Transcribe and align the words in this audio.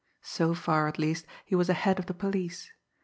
So 0.23 0.55
far, 0.55 0.87
at 0.87 0.97
least, 0.97 1.27
he 1.45 1.53
was 1.53 1.69
ahead 1.69 1.99
of 1.99 2.07
the 2.07 2.15
police. 2.15 2.71